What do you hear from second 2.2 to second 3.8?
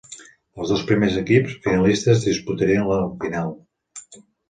disputarien la final.